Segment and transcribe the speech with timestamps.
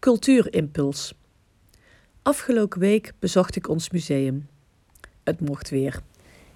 [0.00, 1.14] Cultuurimpuls.
[2.22, 4.48] Afgelopen week bezocht ik ons museum.
[5.24, 6.00] Het mocht weer.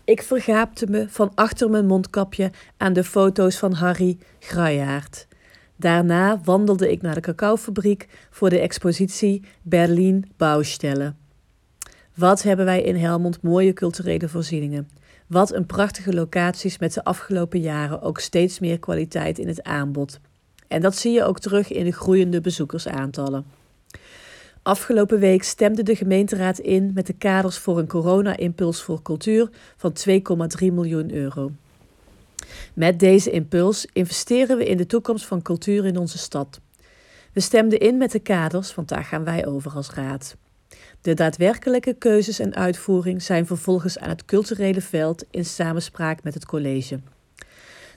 [0.04, 5.26] Ik vergaapte me van achter mijn mondkapje aan de foto's van Harry Gruijaert.
[5.76, 11.16] Daarna wandelde ik naar de cacaofabriek voor de expositie Berlin Bouwstellen.
[12.14, 14.88] Wat hebben wij in Helmond mooie culturele voorzieningen.
[15.26, 20.20] Wat een prachtige locaties met de afgelopen jaren ook steeds meer kwaliteit in het aanbod.
[20.68, 23.44] En dat zie je ook terug in de groeiende bezoekersaantallen.
[24.62, 29.92] Afgelopen week stemde de gemeenteraad in met de kaders voor een corona-impuls voor cultuur van
[30.08, 31.50] 2,3 miljoen euro.
[32.74, 36.60] Met deze impuls investeren we in de toekomst van cultuur in onze stad.
[37.32, 40.36] We stemden in met de kaders, want daar gaan wij over als raad.
[41.00, 46.46] De daadwerkelijke keuzes en uitvoering zijn vervolgens aan het culturele veld in samenspraak met het
[46.46, 46.98] college.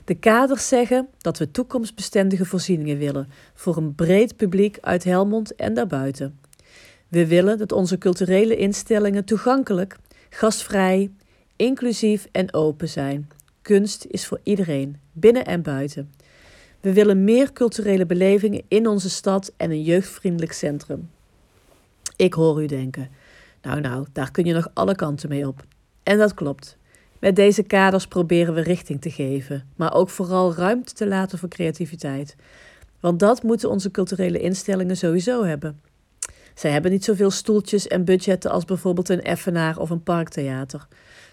[0.08, 5.74] De kaders zeggen dat we toekomstbestendige voorzieningen willen voor een breed publiek uit Helmond en
[5.74, 6.38] daarbuiten.
[7.08, 9.96] We willen dat onze culturele instellingen toegankelijk,
[10.30, 11.10] gastvrij,
[11.56, 13.28] inclusief en open zijn.
[13.62, 16.12] Kunst is voor iedereen, binnen en buiten.
[16.80, 21.10] We willen meer culturele belevingen in onze stad en een jeugdvriendelijk centrum.
[22.16, 23.10] Ik hoor u denken:
[23.62, 25.64] nou, nou, daar kun je nog alle kanten mee op.
[26.02, 26.78] En dat klopt.
[27.20, 31.48] Met deze kaders proberen we richting te geven, maar ook vooral ruimte te laten voor
[31.48, 32.36] creativiteit.
[33.00, 35.80] Want dat moeten onze culturele instellingen sowieso hebben.
[36.54, 40.86] Zij hebben niet zoveel stoeltjes en budgetten als bijvoorbeeld een Effenaar of een parktheater.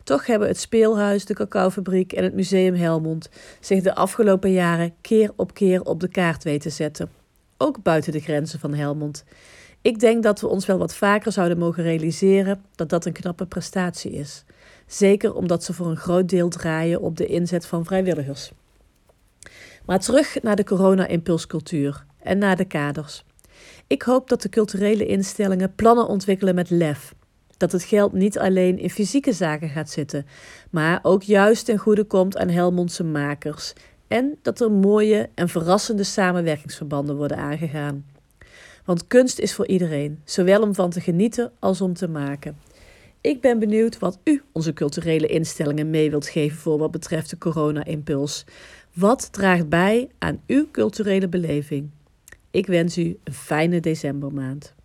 [0.03, 5.31] Toch hebben het speelhuis, de cacaofabriek en het museum Helmond zich de afgelopen jaren keer
[5.35, 7.09] op keer op de kaart weten zetten.
[7.57, 9.23] Ook buiten de grenzen van Helmond.
[9.81, 13.45] Ik denk dat we ons wel wat vaker zouden mogen realiseren dat dat een knappe
[13.45, 14.45] prestatie is.
[14.87, 18.51] Zeker omdat ze voor een groot deel draaien op de inzet van vrijwilligers.
[19.85, 23.23] Maar terug naar de corona-impulscultuur en naar de kaders.
[23.87, 27.13] Ik hoop dat de culturele instellingen plannen ontwikkelen met lef.
[27.57, 30.25] Dat het geld niet alleen in fysieke zaken gaat zitten,
[30.69, 33.73] maar ook juist ten goede komt aan Helmondse makers.
[34.07, 38.05] En dat er mooie en verrassende samenwerkingsverbanden worden aangegaan.
[38.85, 42.57] Want kunst is voor iedereen, zowel om van te genieten als om te maken.
[43.25, 47.37] Ik ben benieuwd wat u onze culturele instellingen mee wilt geven voor wat betreft de
[47.37, 48.45] corona-impuls.
[48.93, 51.89] Wat draagt bij aan uw culturele beleving?
[52.51, 54.75] Ik wens u een fijne decembermaand.